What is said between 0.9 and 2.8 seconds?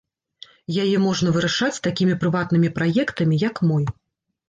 можна вырашаць такімі прыватнымі